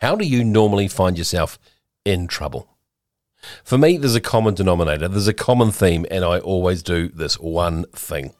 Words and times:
How 0.00 0.16
do 0.16 0.24
you 0.24 0.42
normally 0.44 0.88
find 0.88 1.18
yourself 1.18 1.58
in 2.06 2.26
trouble? 2.26 2.70
For 3.62 3.76
me, 3.76 3.98
there's 3.98 4.14
a 4.14 4.20
common 4.20 4.54
denominator, 4.54 5.08
there's 5.08 5.28
a 5.28 5.34
common 5.34 5.70
theme, 5.70 6.06
and 6.10 6.24
I 6.24 6.38
always 6.38 6.82
do 6.82 7.08
this 7.08 7.38
one 7.38 7.84
thing. 7.92 8.32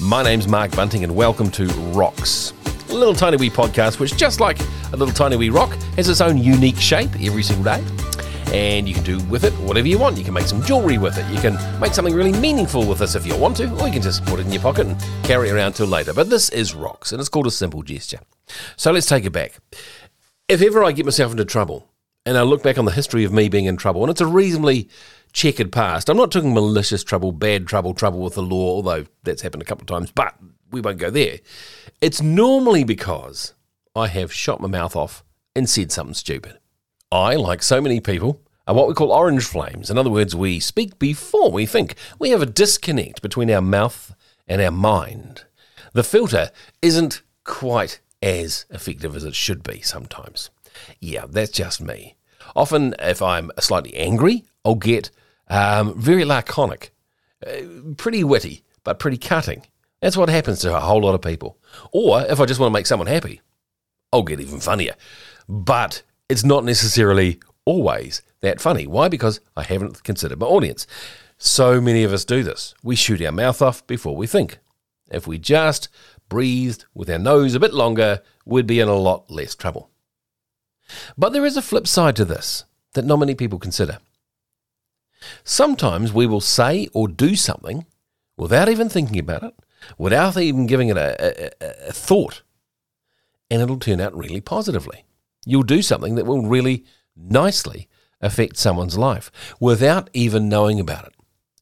My 0.00 0.22
name's 0.22 0.48
Mark 0.48 0.74
Bunting, 0.74 1.04
and 1.04 1.14
welcome 1.14 1.50
to 1.50 1.66
Rocks, 1.92 2.54
a 2.88 2.94
little 2.94 3.12
tiny 3.12 3.36
wee 3.36 3.50
podcast, 3.50 4.00
which, 4.00 4.16
just 4.16 4.40
like 4.40 4.58
a 4.94 4.96
little 4.96 5.12
tiny 5.12 5.36
wee 5.36 5.50
rock, 5.50 5.74
has 5.96 6.08
its 6.08 6.22
own 6.22 6.38
unique 6.38 6.78
shape 6.78 7.10
every 7.20 7.42
single 7.42 7.64
day. 7.64 7.84
And 8.54 8.88
you 8.88 8.94
can 8.94 9.04
do 9.04 9.18
with 9.24 9.44
it 9.44 9.52
whatever 9.60 9.88
you 9.88 9.98
want. 9.98 10.18
You 10.18 10.24
can 10.24 10.34
make 10.34 10.46
some 10.46 10.62
jewelry 10.62 10.98
with 10.98 11.16
it. 11.16 11.26
You 11.34 11.40
can 11.40 11.56
make 11.80 11.94
something 11.94 12.14
really 12.14 12.32
meaningful 12.32 12.86
with 12.86 12.98
this 12.98 13.14
if 13.14 13.26
you 13.26 13.34
want 13.36 13.56
to, 13.58 13.70
or 13.78 13.86
you 13.86 13.92
can 13.92 14.02
just 14.02 14.24
put 14.26 14.40
it 14.40 14.46
in 14.46 14.52
your 14.52 14.60
pocket 14.60 14.86
and 14.86 15.00
carry 15.22 15.48
it 15.48 15.52
around 15.52 15.72
till 15.72 15.86
later. 15.86 16.12
But 16.12 16.28
this 16.28 16.48
is 16.50 16.74
Rocks, 16.74 17.12
and 17.12 17.20
it's 17.20 17.30
called 17.30 17.46
a 17.46 17.50
simple 17.50 17.82
gesture. 17.82 18.20
So 18.76 18.92
let's 18.92 19.06
take 19.06 19.24
it 19.24 19.30
back. 19.30 19.58
If 20.52 20.60
ever 20.60 20.84
I 20.84 20.92
get 20.92 21.06
myself 21.06 21.32
into 21.32 21.46
trouble, 21.46 21.88
and 22.26 22.36
I 22.36 22.42
look 22.42 22.62
back 22.62 22.76
on 22.76 22.84
the 22.84 22.92
history 22.92 23.24
of 23.24 23.32
me 23.32 23.48
being 23.48 23.64
in 23.64 23.78
trouble, 23.78 24.02
and 24.02 24.10
it's 24.10 24.20
a 24.20 24.26
reasonably 24.26 24.90
checkered 25.32 25.72
past. 25.72 26.10
I'm 26.10 26.18
not 26.18 26.30
talking 26.30 26.52
malicious 26.52 27.02
trouble, 27.02 27.32
bad 27.32 27.66
trouble, 27.66 27.94
trouble 27.94 28.20
with 28.20 28.34
the 28.34 28.42
law, 28.42 28.74
although 28.74 29.06
that's 29.22 29.40
happened 29.40 29.62
a 29.62 29.64
couple 29.64 29.84
of 29.84 29.86
times, 29.86 30.12
but 30.12 30.36
we 30.70 30.82
won't 30.82 30.98
go 30.98 31.08
there. 31.08 31.38
It's 32.02 32.20
normally 32.20 32.84
because 32.84 33.54
I 33.96 34.08
have 34.08 34.30
shot 34.30 34.60
my 34.60 34.68
mouth 34.68 34.94
off 34.94 35.24
and 35.56 35.70
said 35.70 35.90
something 35.90 36.12
stupid. 36.12 36.58
I, 37.10 37.34
like 37.36 37.62
so 37.62 37.80
many 37.80 38.00
people, 38.00 38.42
are 38.66 38.74
what 38.74 38.88
we 38.88 38.92
call 38.92 39.10
orange 39.10 39.46
flames. 39.46 39.88
In 39.88 39.96
other 39.96 40.10
words, 40.10 40.36
we 40.36 40.60
speak 40.60 40.98
before 40.98 41.50
we 41.50 41.64
think. 41.64 41.94
We 42.18 42.28
have 42.28 42.42
a 42.42 42.46
disconnect 42.46 43.22
between 43.22 43.50
our 43.50 43.62
mouth 43.62 44.14
and 44.46 44.60
our 44.60 44.70
mind. 44.70 45.46
The 45.94 46.04
filter 46.04 46.50
isn't 46.82 47.22
quite 47.42 48.00
as 48.22 48.64
effective 48.70 49.16
as 49.16 49.24
it 49.24 49.34
should 49.34 49.62
be 49.62 49.80
sometimes. 49.82 50.50
Yeah, 51.00 51.26
that's 51.28 51.50
just 51.50 51.80
me. 51.80 52.16
Often, 52.54 52.94
if 52.98 53.20
I'm 53.20 53.50
slightly 53.58 53.94
angry, 53.94 54.44
I'll 54.64 54.74
get 54.74 55.10
um, 55.48 55.98
very 55.98 56.24
laconic, 56.24 56.92
uh, 57.46 57.52
pretty 57.96 58.24
witty, 58.24 58.62
but 58.84 58.98
pretty 58.98 59.18
cutting. 59.18 59.66
That's 60.00 60.16
what 60.16 60.28
happens 60.28 60.60
to 60.60 60.76
a 60.76 60.80
whole 60.80 61.02
lot 61.02 61.14
of 61.14 61.22
people. 61.22 61.58
Or 61.92 62.22
if 62.22 62.40
I 62.40 62.46
just 62.46 62.58
want 62.58 62.72
to 62.72 62.78
make 62.78 62.86
someone 62.86 63.06
happy, 63.06 63.40
I'll 64.12 64.22
get 64.22 64.40
even 64.40 64.60
funnier. 64.60 64.94
But 65.48 66.02
it's 66.28 66.44
not 66.44 66.64
necessarily 66.64 67.40
always 67.64 68.22
that 68.40 68.60
funny. 68.60 68.86
Why? 68.86 69.08
Because 69.08 69.40
I 69.56 69.62
haven't 69.62 70.02
considered 70.02 70.40
my 70.40 70.46
audience. 70.46 70.86
So 71.38 71.80
many 71.80 72.02
of 72.04 72.12
us 72.12 72.24
do 72.24 72.42
this. 72.42 72.74
We 72.82 72.96
shoot 72.96 73.22
our 73.22 73.32
mouth 73.32 73.62
off 73.62 73.86
before 73.86 74.16
we 74.16 74.26
think. 74.26 74.58
If 75.10 75.26
we 75.26 75.38
just 75.38 75.88
breathed 76.32 76.86
with 76.94 77.10
our 77.10 77.18
nose 77.18 77.54
a 77.54 77.60
bit 77.60 77.74
longer, 77.74 78.22
we'd 78.46 78.66
be 78.66 78.80
in 78.80 78.88
a 78.88 78.94
lot 78.94 79.30
less 79.30 79.54
trouble. 79.54 79.90
But 81.18 81.34
there 81.34 81.44
is 81.44 81.58
a 81.58 81.68
flip 81.70 81.86
side 81.86 82.16
to 82.16 82.24
this 82.24 82.64
that 82.94 83.04
not 83.04 83.18
many 83.18 83.34
people 83.34 83.58
consider. 83.58 83.98
Sometimes 85.44 86.10
we 86.10 86.26
will 86.26 86.40
say 86.40 86.88
or 86.94 87.06
do 87.06 87.36
something 87.36 87.84
without 88.38 88.70
even 88.70 88.88
thinking 88.88 89.18
about 89.18 89.42
it, 89.42 89.54
without 89.98 90.38
even 90.38 90.66
giving 90.66 90.88
it 90.88 90.96
a, 90.96 91.52
a, 91.60 91.88
a 91.88 91.92
thought, 91.92 92.42
and 93.50 93.60
it'll 93.60 93.78
turn 93.78 94.00
out 94.00 94.16
really 94.16 94.40
positively. 94.40 95.04
You'll 95.44 95.64
do 95.64 95.82
something 95.82 96.14
that 96.14 96.24
will 96.24 96.46
really 96.46 96.86
nicely 97.14 97.90
affect 98.22 98.56
someone's 98.56 98.96
life 98.96 99.30
without 99.60 100.08
even 100.14 100.48
knowing 100.48 100.80
about 100.80 101.04
it. 101.08 101.14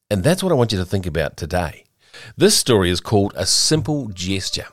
And 0.09 0.23
that's 0.23 0.41
what 0.41 0.53
I 0.53 0.55
want 0.55 0.71
you 0.71 0.77
to 0.77 0.85
think 0.85 1.05
about 1.05 1.35
today. 1.35 1.83
This 2.37 2.57
story 2.57 2.89
is 2.89 2.99
called 2.99 3.33
A 3.35 3.45
Simple 3.45 4.09
Gesture. 4.09 4.67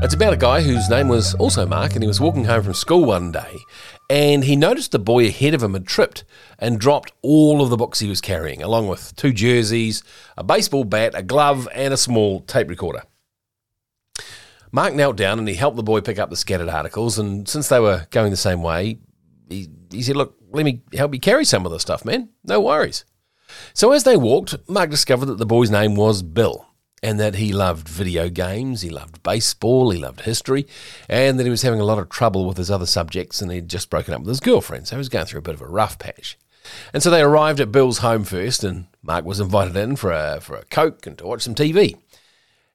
It's 0.00 0.14
about 0.14 0.32
a 0.32 0.36
guy 0.36 0.62
whose 0.62 0.88
name 0.88 1.08
was 1.08 1.34
also 1.34 1.66
Mark, 1.66 1.94
and 1.94 2.02
he 2.04 2.06
was 2.06 2.20
walking 2.20 2.44
home 2.44 2.62
from 2.62 2.74
school 2.74 3.04
one 3.04 3.32
day, 3.32 3.58
and 4.08 4.44
he 4.44 4.54
noticed 4.54 4.92
the 4.92 4.98
boy 5.00 5.26
ahead 5.26 5.54
of 5.54 5.62
him 5.62 5.74
had 5.74 5.88
tripped 5.88 6.22
and 6.56 6.78
dropped 6.78 7.12
all 7.20 7.60
of 7.60 7.70
the 7.70 7.76
books 7.76 7.98
he 7.98 8.08
was 8.08 8.20
carrying, 8.20 8.62
along 8.62 8.86
with 8.86 9.14
two 9.16 9.32
jerseys, 9.32 10.04
a 10.36 10.44
baseball 10.44 10.84
bat, 10.84 11.12
a 11.16 11.22
glove, 11.22 11.68
and 11.74 11.92
a 11.92 11.96
small 11.96 12.40
tape 12.42 12.68
recorder. 12.68 13.02
Mark 14.70 14.94
knelt 14.94 15.16
down 15.16 15.40
and 15.40 15.48
he 15.48 15.54
helped 15.56 15.76
the 15.76 15.82
boy 15.82 16.00
pick 16.00 16.18
up 16.18 16.30
the 16.30 16.36
scattered 16.36 16.68
articles, 16.68 17.18
and 17.18 17.48
since 17.48 17.68
they 17.68 17.80
were 17.80 18.06
going 18.10 18.30
the 18.30 18.36
same 18.36 18.62
way, 18.62 18.98
he, 19.48 19.68
he 19.90 20.02
said, 20.02 20.16
Look, 20.16 20.37
let 20.50 20.64
me 20.64 20.82
help 20.94 21.14
you 21.14 21.20
carry 21.20 21.44
some 21.44 21.66
of 21.66 21.72
the 21.72 21.80
stuff, 21.80 22.04
man. 22.04 22.30
No 22.44 22.60
worries. 22.60 23.04
So 23.72 23.92
as 23.92 24.04
they 24.04 24.16
walked, 24.16 24.56
Mark 24.68 24.90
discovered 24.90 25.26
that 25.26 25.38
the 25.38 25.46
boy's 25.46 25.70
name 25.70 25.94
was 25.94 26.22
Bill 26.22 26.66
and 27.02 27.20
that 27.20 27.36
he 27.36 27.52
loved 27.52 27.88
video 27.88 28.28
games, 28.28 28.82
he 28.82 28.90
loved 28.90 29.22
baseball, 29.22 29.90
he 29.90 29.98
loved 29.98 30.22
history, 30.22 30.66
and 31.08 31.38
that 31.38 31.44
he 31.44 31.50
was 31.50 31.62
having 31.62 31.80
a 31.80 31.84
lot 31.84 31.98
of 31.98 32.08
trouble 32.08 32.44
with 32.44 32.56
his 32.56 32.70
other 32.70 32.86
subjects 32.86 33.40
and 33.40 33.52
he'd 33.52 33.68
just 33.68 33.90
broken 33.90 34.12
up 34.12 34.20
with 34.20 34.28
his 34.28 34.40
girlfriend, 34.40 34.88
so 34.88 34.96
he 34.96 34.98
was 34.98 35.08
going 35.08 35.26
through 35.26 35.38
a 35.38 35.42
bit 35.42 35.54
of 35.54 35.62
a 35.62 35.66
rough 35.66 35.98
patch. 35.98 36.36
And 36.92 37.02
so 37.02 37.10
they 37.10 37.22
arrived 37.22 37.60
at 37.60 37.72
Bill's 37.72 37.98
home 37.98 38.24
first, 38.24 38.64
and 38.64 38.86
Mark 39.02 39.24
was 39.24 39.40
invited 39.40 39.76
in 39.76 39.96
for 39.96 40.10
a, 40.10 40.40
for 40.40 40.56
a 40.56 40.64
Coke 40.64 41.06
and 41.06 41.16
to 41.18 41.26
watch 41.26 41.42
some 41.42 41.54
TV. 41.54 41.96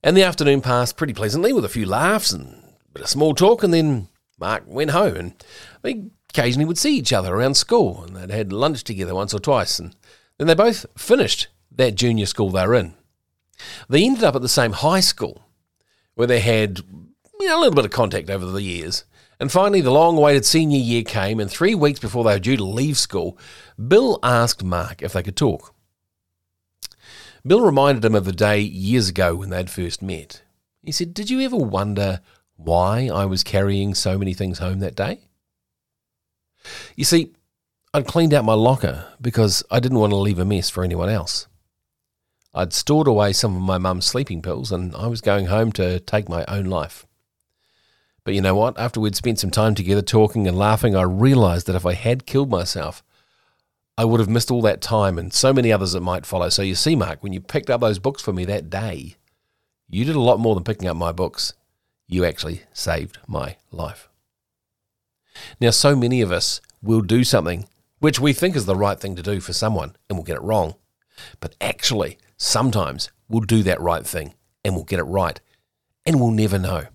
And 0.02 0.18
the 0.18 0.24
afternoon 0.24 0.62
passed 0.62 0.98
pretty 0.98 1.14
pleasantly 1.14 1.54
with 1.54 1.66
a 1.66 1.70
few 1.70 1.86
laughs 1.86 2.32
and 2.32 2.64
a 2.90 2.94
bit 2.94 3.04
of 3.04 3.10
small 3.10 3.36
talk, 3.36 3.64
and 3.64 3.74
then 3.74 4.08
Mark 4.40 4.64
went 4.66 4.92
home 4.92 5.16
and 5.16 5.46
they 5.82 6.06
occasionally 6.34 6.66
would 6.66 6.78
see 6.78 6.98
each 6.98 7.14
other 7.14 7.34
around 7.34 7.56
school 7.56 8.04
and 8.04 8.16
they'd 8.16 8.36
had 8.36 8.52
lunch 8.52 8.84
together 8.84 9.14
once 9.14 9.34
or 9.34 9.40
twice, 9.40 9.78
and 9.78 9.96
then 10.38 10.48
they 10.48 10.56
both 10.56 10.86
finished 10.98 11.48
that 11.72 11.96
junior 11.96 12.26
school 12.26 12.50
they 12.50 12.66
were 12.66 12.74
in. 12.74 12.96
They 13.88 14.04
ended 14.04 14.24
up 14.24 14.36
at 14.36 14.42
the 14.42 14.50
same 14.50 14.74
high 14.74 15.00
school 15.00 15.44
where 16.16 16.28
they 16.28 16.40
had 16.40 16.80
you 17.40 17.48
know, 17.48 17.58
a 17.58 17.60
little 17.60 17.76
bit 17.76 17.86
of 17.86 17.92
contact 17.92 18.30
over 18.30 18.46
the 18.46 18.62
years. 18.62 19.06
And 19.40 19.52
finally, 19.52 19.82
the 19.82 19.92
long 19.92 20.18
awaited 20.18 20.46
senior 20.46 20.80
year 20.80 21.04
came, 21.04 21.40
and 21.40 21.50
three 21.50 21.76
weeks 21.76 22.00
before 22.00 22.24
they 22.24 22.34
were 22.34 22.40
due 22.40 22.58
to 22.58 22.64
leave 22.64 22.98
school, 22.98 23.38
Bill 23.88 24.20
asked 24.24 24.64
Mark 24.64 25.02
if 25.02 25.14
they 25.14 25.24
could 25.24 25.36
talk. 25.36 25.74
Bill 27.46 27.62
reminded 27.62 28.06
him 28.06 28.16
of 28.16 28.26
the 28.26 28.32
day 28.32 28.60
years 28.60 29.10
ago 29.10 29.36
when 29.36 29.50
they'd 29.50 29.70
first 29.70 30.02
met. 30.02 30.44
He 30.82 30.92
said, 30.92 31.14
Did 31.14 31.30
you 31.30 31.42
ever 31.42 31.58
wonder 31.58 32.22
why 32.56 33.10
I 33.14 33.26
was 33.26 33.44
carrying 33.44 33.94
so 33.94 34.18
many 34.18 34.34
things 34.34 34.60
home 34.60 34.80
that 34.80 34.96
day? 34.96 35.28
You 36.96 37.04
see, 37.04 37.34
I'd 37.94 38.08
cleaned 38.08 38.34
out 38.34 38.46
my 38.46 38.54
locker 38.54 39.06
because 39.22 39.64
I 39.70 39.80
didn't 39.80 40.00
want 40.00 40.12
to 40.12 40.18
leave 40.18 40.40
a 40.40 40.46
mess 40.46 40.70
for 40.70 40.84
anyone 40.84 41.10
else. 41.10 41.48
I'd 42.54 42.74
stored 42.74 43.08
away 43.08 43.34
some 43.34 43.56
of 43.56 43.62
my 43.62 43.78
mum's 43.78 44.06
sleeping 44.06 44.42
pills 44.42 44.72
and 44.72 44.96
I 44.96 45.08
was 45.08 45.22
going 45.22 45.48
home 45.48 45.72
to 45.74 46.00
take 46.00 46.30
my 46.30 46.46
own 46.48 46.66
life. 46.66 47.06
But 48.24 48.36
you 48.36 48.42
know 48.42 48.56
what? 48.56 48.80
After 48.80 49.00
we'd 49.00 49.16
spent 49.16 49.40
some 49.40 49.52
time 49.52 49.76
together 49.76 50.02
talking 50.02 50.48
and 50.48 50.58
laughing, 50.58 50.96
I 50.96 51.02
realised 51.02 51.68
that 51.68 51.76
if 51.76 51.86
I 51.86 51.94
had 51.94 52.26
killed 52.26 52.50
myself, 52.50 53.04
I 53.98 54.06
would 54.06 54.20
have 54.20 54.30
missed 54.30 54.50
all 54.50 54.62
that 54.62 54.82
time 54.82 55.18
and 55.20 55.34
so 55.34 55.54
many 55.54 55.72
others 55.72 55.92
that 55.92 56.02
might 56.02 56.26
follow. 56.26 56.50
So 56.50 56.62
you 56.62 56.76
see, 56.76 56.96
Mark, 56.96 57.22
when 57.22 57.34
you 57.34 57.42
picked 57.42 57.70
up 57.70 57.82
those 57.82 58.00
books 58.00 58.22
for 58.22 58.34
me 58.34 58.46
that 58.46 58.70
day, 58.70 59.16
you 59.90 60.06
did 60.06 60.16
a 60.16 60.22
lot 60.22 60.40
more 60.40 60.56
than 60.56 60.64
picking 60.64 60.88
up 60.88 60.98
my 60.98 61.12
books. 61.12 61.54
You 62.08 62.26
actually 62.26 62.62
saved 62.74 63.18
my 63.28 63.58
life. 63.72 64.10
Now, 65.60 65.72
so 65.72 65.96
many 65.96 66.22
of 66.22 66.32
us 66.32 66.62
will 66.82 67.02
do 67.02 67.24
something 67.24 67.68
which 68.00 68.20
we 68.20 68.34
think 68.34 68.56
is 68.56 68.66
the 68.66 68.76
right 68.76 69.00
thing 69.00 69.16
to 69.16 69.24
do 69.24 69.40
for 69.40 69.54
someone 69.54 69.96
and 70.10 70.18
we'll 70.18 70.26
get 70.26 70.36
it 70.36 70.42
wrong. 70.42 70.76
But 71.40 71.56
actually, 71.62 72.18
sometimes 72.38 73.10
we'll 73.30 73.42
do 73.42 73.64
that 73.64 73.80
right 73.80 74.06
thing 74.06 74.34
and 74.66 74.76
we'll 74.76 74.84
get 74.84 75.00
it 75.00 75.04
right 75.04 75.40
and 76.06 76.20
we'll 76.20 76.32
never 76.32 76.60
know. 76.60 76.88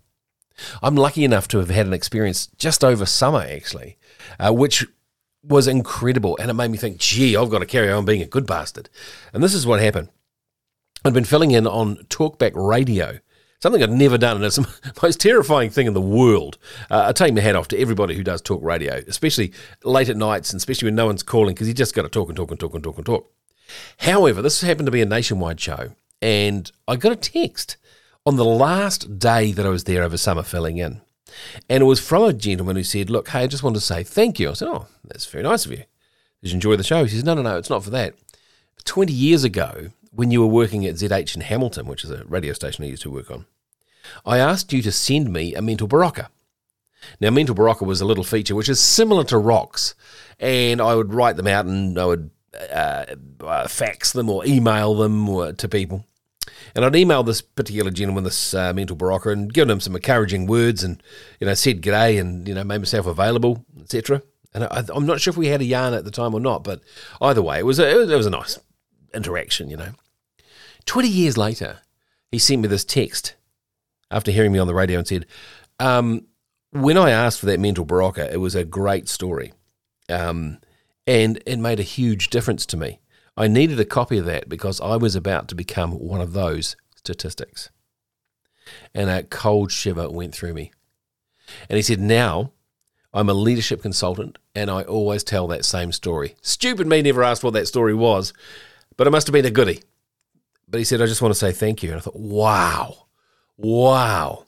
I'm 0.82 0.96
lucky 0.96 1.24
enough 1.24 1.48
to 1.48 1.58
have 1.58 1.70
had 1.70 1.86
an 1.86 1.92
experience 1.92 2.48
just 2.58 2.84
over 2.84 3.06
summer, 3.06 3.40
actually, 3.40 3.96
uh, 4.38 4.52
which 4.52 4.86
was 5.42 5.66
incredible. 5.66 6.36
And 6.38 6.50
it 6.50 6.54
made 6.54 6.70
me 6.70 6.78
think, 6.78 6.98
gee, 6.98 7.36
I've 7.36 7.50
got 7.50 7.60
to 7.60 7.66
carry 7.66 7.90
on 7.90 8.04
being 8.04 8.22
a 8.22 8.26
good 8.26 8.46
bastard. 8.46 8.90
And 9.32 9.42
this 9.42 9.54
is 9.54 9.66
what 9.66 9.80
happened. 9.80 10.10
I'd 11.04 11.14
been 11.14 11.24
filling 11.24 11.52
in 11.52 11.66
on 11.66 11.96
Talkback 12.08 12.52
Radio, 12.54 13.20
something 13.60 13.82
I'd 13.82 13.90
never 13.90 14.18
done, 14.18 14.36
and 14.36 14.44
it's 14.44 14.56
the 14.56 14.92
most 15.02 15.20
terrifying 15.20 15.70
thing 15.70 15.86
in 15.86 15.94
the 15.94 16.00
world. 16.00 16.58
Uh, 16.90 17.06
I 17.08 17.12
take 17.12 17.34
my 17.34 17.40
hat 17.40 17.56
off 17.56 17.68
to 17.68 17.78
everybody 17.78 18.14
who 18.14 18.24
does 18.24 18.40
talk 18.42 18.62
radio, 18.62 19.02
especially 19.06 19.52
late 19.84 20.08
at 20.08 20.16
nights, 20.16 20.52
and 20.52 20.58
especially 20.58 20.86
when 20.86 20.94
no 20.94 21.06
one's 21.06 21.22
calling, 21.22 21.54
because 21.54 21.68
you 21.68 21.74
just 21.74 21.94
got 21.94 22.02
to 22.02 22.08
talk 22.08 22.28
and 22.28 22.36
talk 22.36 22.50
and 22.50 22.60
talk 22.60 22.74
and 22.74 22.84
talk 22.84 22.96
and 22.96 23.06
talk. 23.06 23.32
However, 23.98 24.42
this 24.42 24.60
happened 24.60 24.86
to 24.86 24.92
be 24.92 25.02
a 25.02 25.06
nationwide 25.06 25.60
show, 25.60 25.92
and 26.22 26.70
I 26.86 26.96
got 26.96 27.12
a 27.12 27.16
text 27.16 27.76
on 28.24 28.36
the 28.36 28.44
last 28.44 29.18
day 29.18 29.52
that 29.52 29.66
I 29.66 29.70
was 29.70 29.84
there 29.84 30.02
over 30.02 30.16
summer 30.16 30.42
filling 30.42 30.78
in. 30.78 31.00
And 31.68 31.82
it 31.82 31.86
was 31.86 32.00
from 32.00 32.24
a 32.24 32.32
gentleman 32.32 32.76
who 32.76 32.82
said, 32.82 33.10
Look, 33.10 33.28
hey, 33.28 33.40
I 33.40 33.46
just 33.46 33.62
wanted 33.62 33.80
to 33.80 33.84
say 33.84 34.02
thank 34.02 34.38
you. 34.38 34.50
I 34.50 34.54
said, 34.54 34.68
Oh, 34.68 34.86
that's 35.04 35.26
very 35.26 35.44
nice 35.44 35.66
of 35.66 35.72
you. 35.72 35.84
Did 36.42 36.50
you 36.50 36.54
enjoy 36.54 36.76
the 36.76 36.84
show? 36.84 37.04
He 37.04 37.10
says, 37.10 37.24
No, 37.24 37.34
no, 37.34 37.42
no, 37.42 37.58
it's 37.58 37.70
not 37.70 37.84
for 37.84 37.90
that. 37.90 38.14
20 38.84 39.12
years 39.12 39.44
ago, 39.44 39.88
when 40.10 40.30
you 40.30 40.40
were 40.40 40.46
working 40.46 40.86
at 40.86 40.96
ZH 40.96 41.34
in 41.34 41.42
Hamilton, 41.42 41.86
which 41.86 42.04
is 42.04 42.10
a 42.10 42.24
radio 42.24 42.52
station 42.52 42.84
I 42.84 42.88
used 42.88 43.02
to 43.02 43.10
work 43.10 43.30
on, 43.30 43.46
I 44.24 44.38
asked 44.38 44.72
you 44.72 44.82
to 44.82 44.92
send 44.92 45.32
me 45.32 45.54
a 45.54 45.62
mental 45.62 45.88
Berocca. 45.88 46.28
Now, 47.20 47.30
mental 47.30 47.54
Berocca 47.54 47.86
was 47.86 48.00
a 48.00 48.06
little 48.06 48.24
feature 48.24 48.54
which 48.54 48.68
is 48.68 48.80
similar 48.80 49.24
to 49.24 49.38
rocks, 49.38 49.94
and 50.38 50.80
I 50.80 50.94
would 50.94 51.14
write 51.14 51.36
them 51.36 51.46
out 51.46 51.66
and 51.66 51.98
I 51.98 52.06
would 52.06 52.30
uh, 52.72 53.06
uh, 53.40 53.68
fax 53.68 54.12
them 54.12 54.28
or 54.28 54.44
email 54.44 54.94
them 54.94 55.28
or, 55.28 55.52
to 55.52 55.68
people. 55.68 56.04
And 56.74 56.84
I'd 56.84 56.92
emailed 56.92 57.26
this 57.26 57.40
particular 57.40 57.90
gentleman, 57.90 58.24
this 58.24 58.54
uh, 58.54 58.72
mental 58.72 58.96
Berocca, 58.96 59.32
and 59.32 59.52
given 59.52 59.70
him 59.70 59.80
some 59.80 59.94
encouraging 59.94 60.46
words 60.46 60.82
and, 60.82 61.02
you 61.40 61.46
know, 61.46 61.54
said 61.54 61.82
g'day 61.82 62.20
and, 62.20 62.48
you 62.48 62.54
know, 62.54 62.64
made 62.64 62.78
myself 62.78 63.06
available, 63.06 63.64
etc. 63.80 64.22
And 64.54 64.64
I, 64.64 64.84
am 64.94 65.06
not 65.06 65.20
sure 65.20 65.30
if 65.30 65.36
we 65.36 65.48
had 65.48 65.60
a 65.60 65.64
yarn 65.64 65.94
at 65.94 66.04
the 66.04 66.10
time 66.10 66.34
or 66.34 66.40
not, 66.40 66.64
but 66.64 66.80
either 67.20 67.42
way, 67.42 67.58
it 67.58 67.66
was, 67.66 67.78
a, 67.78 67.88
it 67.88 67.96
was, 67.96 68.10
it 68.10 68.16
was 68.16 68.26
a 68.26 68.30
nice 68.30 68.58
interaction, 69.14 69.68
you 69.68 69.76
know. 69.76 69.92
20 70.86 71.08
years 71.08 71.36
later, 71.36 71.80
he 72.30 72.38
sent 72.38 72.62
me 72.62 72.68
this 72.68 72.84
text 72.84 73.34
after 74.10 74.30
hearing 74.30 74.52
me 74.52 74.58
on 74.58 74.66
the 74.66 74.74
radio 74.74 74.98
and 74.98 75.08
said, 75.08 75.26
um, 75.78 76.26
when 76.70 76.96
I 76.98 77.10
asked 77.10 77.40
for 77.40 77.46
that 77.46 77.60
mental 77.60 77.86
Berocca, 77.86 78.30
it 78.32 78.38
was 78.38 78.54
a 78.54 78.64
great 78.64 79.08
story. 79.08 79.52
Um, 80.08 80.58
and 81.06 81.42
it 81.46 81.58
made 81.58 81.80
a 81.80 81.84
huge 81.84 82.28
difference 82.30 82.66
to 82.66 82.76
me. 82.76 83.00
I 83.36 83.48
needed 83.48 83.78
a 83.80 83.84
copy 83.84 84.18
of 84.18 84.26
that 84.26 84.48
because 84.48 84.80
I 84.80 84.96
was 84.96 85.14
about 85.14 85.48
to 85.48 85.54
become 85.54 85.92
one 85.92 86.20
of 86.20 86.32
those 86.32 86.76
statistics. 86.96 87.70
And 88.94 89.08
a 89.08 89.22
cold 89.22 89.72
shiver 89.72 90.10
went 90.10 90.34
through 90.34 90.54
me. 90.54 90.72
And 91.70 91.76
he 91.76 91.82
said, 91.82 92.00
Now 92.00 92.52
I'm 93.14 93.28
a 93.28 93.34
leadership 93.34 93.80
consultant 93.80 94.38
and 94.54 94.70
I 94.70 94.82
always 94.82 95.24
tell 95.24 95.46
that 95.48 95.64
same 95.64 95.92
story. 95.92 96.34
Stupid 96.42 96.86
me 96.86 97.00
never 97.00 97.22
asked 97.22 97.44
what 97.44 97.54
that 97.54 97.68
story 97.68 97.94
was, 97.94 98.32
but 98.98 99.06
it 99.06 99.10
must 99.10 99.26
have 99.26 99.32
been 99.32 99.46
a 99.46 99.50
goodie. 99.50 99.80
But 100.68 100.78
he 100.78 100.84
said, 100.84 101.00
I 101.00 101.06
just 101.06 101.22
want 101.22 101.32
to 101.32 101.38
say 101.38 101.52
thank 101.52 101.82
you. 101.82 101.90
And 101.90 101.98
I 101.98 102.02
thought, 102.02 102.18
wow, 102.18 103.06
wow. 103.56 104.44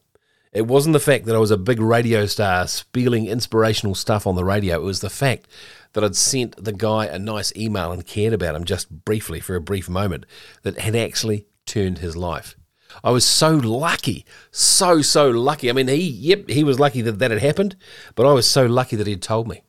It 0.52 0.66
wasn't 0.66 0.92
the 0.92 1.00
fact 1.00 1.24
that 1.26 1.36
I 1.36 1.38
was 1.38 1.52
a 1.52 1.56
big 1.56 1.80
radio 1.80 2.26
star 2.26 2.66
spieling 2.66 3.26
inspirational 3.26 3.94
stuff 3.94 4.26
on 4.26 4.34
the 4.34 4.44
radio. 4.44 4.74
It 4.74 4.82
was 4.82 5.00
the 5.00 5.08
fact 5.08 5.46
that 5.92 6.02
I'd 6.02 6.16
sent 6.16 6.62
the 6.62 6.72
guy 6.72 7.06
a 7.06 7.18
nice 7.18 7.54
email 7.56 7.92
and 7.92 8.04
cared 8.04 8.32
about 8.32 8.56
him 8.56 8.64
just 8.64 9.04
briefly 9.04 9.40
for 9.40 9.54
a 9.54 9.60
brief 9.60 9.88
moment 9.88 10.26
that 10.62 10.80
had 10.80 10.96
actually 10.96 11.46
turned 11.64 11.98
his 11.98 12.16
life. 12.16 12.56
I 13.04 13.12
was 13.12 13.24
so 13.24 13.54
lucky, 13.54 14.26
so, 14.50 15.00
so 15.00 15.30
lucky. 15.30 15.70
I 15.70 15.72
mean, 15.72 15.86
he, 15.86 16.08
yep, 16.08 16.50
he 16.50 16.64
was 16.64 16.80
lucky 16.80 17.02
that 17.02 17.20
that 17.20 17.30
had 17.30 17.40
happened, 17.40 17.76
but 18.16 18.26
I 18.26 18.32
was 18.32 18.48
so 18.48 18.66
lucky 18.66 18.96
that 18.96 19.06
he'd 19.06 19.22
told 19.22 19.46
me. 19.46 19.62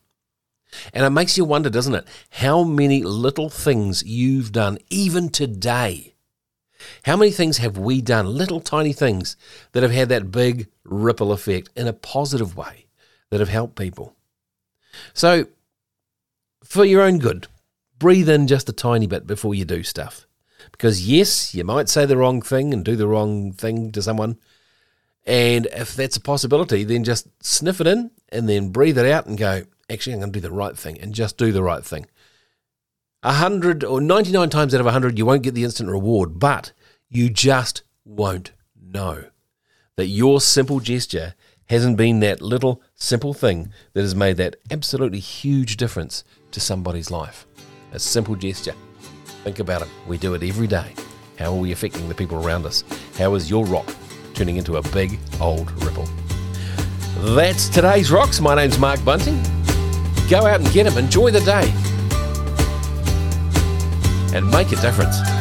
And 0.93 1.05
it 1.05 1.09
makes 1.09 1.37
you 1.37 1.45
wonder, 1.45 1.69
doesn't 1.69 1.95
it, 1.95 2.07
how 2.31 2.63
many 2.63 3.03
little 3.03 3.49
things 3.49 4.03
you've 4.03 4.51
done 4.51 4.77
even 4.89 5.29
today. 5.29 6.13
How 7.03 7.15
many 7.15 7.31
things 7.31 7.57
have 7.57 7.77
we 7.77 8.01
done, 8.01 8.25
little 8.25 8.59
tiny 8.59 8.93
things, 8.93 9.37
that 9.73 9.83
have 9.83 9.91
had 9.91 10.09
that 10.09 10.31
big 10.31 10.67
ripple 10.83 11.31
effect 11.31 11.69
in 11.75 11.87
a 11.87 11.93
positive 11.93 12.57
way 12.57 12.87
that 13.29 13.39
have 13.39 13.49
helped 13.49 13.75
people? 13.75 14.15
So 15.13 15.45
for 16.63 16.85
your 16.85 17.01
own 17.01 17.19
good, 17.19 17.47
breathe 17.99 18.29
in 18.29 18.47
just 18.47 18.69
a 18.69 18.73
tiny 18.73 19.07
bit 19.07 19.27
before 19.27 19.53
you 19.53 19.65
do 19.65 19.83
stuff. 19.83 20.25
Because, 20.71 21.07
yes, 21.07 21.53
you 21.53 21.63
might 21.63 21.89
say 21.89 22.05
the 22.05 22.17
wrong 22.17 22.41
thing 22.41 22.73
and 22.73 22.83
do 22.83 22.95
the 22.95 23.07
wrong 23.07 23.51
thing 23.51 23.91
to 23.91 24.01
someone. 24.01 24.37
And 25.25 25.67
if 25.67 25.95
that's 25.95 26.17
a 26.17 26.21
possibility, 26.21 26.83
then 26.83 27.03
just 27.03 27.27
sniff 27.43 27.81
it 27.81 27.87
in 27.87 28.11
and 28.29 28.49
then 28.49 28.69
breathe 28.69 28.97
it 28.97 29.05
out 29.05 29.27
and 29.27 29.37
go, 29.37 29.63
actually, 29.91 30.13
I'm 30.13 30.19
going 30.19 30.31
to 30.31 30.39
do 30.39 30.47
the 30.47 30.53
right 30.53 30.77
thing 30.77 30.99
and 30.99 31.13
just 31.13 31.37
do 31.37 31.51
the 31.51 31.63
right 31.63 31.83
thing. 31.83 32.07
A 33.23 33.33
hundred 33.33 33.83
or 33.83 34.01
99 34.01 34.49
times 34.49 34.73
out 34.73 34.81
of 34.81 34.87
a 34.87 34.91
hundred, 34.91 35.17
you 35.17 35.25
won't 35.25 35.43
get 35.43 35.53
the 35.53 35.63
instant 35.63 35.89
reward, 35.89 36.39
but 36.39 36.71
you 37.09 37.29
just 37.29 37.83
won't 38.03 38.51
know 38.81 39.25
that 39.95 40.07
your 40.07 40.41
simple 40.41 40.79
gesture 40.79 41.35
hasn't 41.67 41.97
been 41.97 42.19
that 42.19 42.41
little 42.41 42.81
simple 42.95 43.33
thing 43.33 43.71
that 43.93 44.01
has 44.01 44.15
made 44.15 44.37
that 44.37 44.55
absolutely 44.71 45.19
huge 45.19 45.77
difference 45.77 46.23
to 46.51 46.59
somebody's 46.59 47.11
life. 47.11 47.45
A 47.93 47.99
simple 47.99 48.35
gesture. 48.35 48.73
Think 49.43 49.59
about 49.59 49.83
it. 49.83 49.87
We 50.07 50.17
do 50.17 50.33
it 50.33 50.43
every 50.43 50.67
day. 50.67 50.93
How 51.37 51.53
are 51.53 51.59
we 51.59 51.71
affecting 51.71 52.09
the 52.09 52.15
people 52.15 52.45
around 52.45 52.65
us? 52.65 52.83
How 53.17 53.35
is 53.35 53.49
your 53.49 53.65
rock 53.65 53.89
turning 54.33 54.57
into 54.57 54.77
a 54.77 54.81
big 54.89 55.19
old 55.39 55.71
ripple? 55.83 56.07
That's 57.35 57.69
today's 57.69 58.11
rocks. 58.11 58.41
My 58.41 58.55
name's 58.55 58.79
Mark 58.79 59.03
Bunting. 59.05 59.41
Go 60.31 60.45
out 60.45 60.61
and 60.61 60.71
get 60.71 60.85
them. 60.85 60.97
Enjoy 60.97 61.29
the 61.29 61.41
day. 61.41 61.73
And 64.33 64.49
make 64.49 64.71
a 64.71 64.77
difference. 64.77 65.40